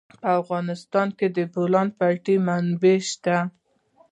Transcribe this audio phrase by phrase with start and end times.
[0.21, 3.37] په افغانستان کې د د بولان پټي منابع شته.